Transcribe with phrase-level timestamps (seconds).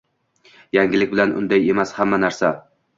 [0.79, 2.55] yangilik bilan "unday emas" hamma narsa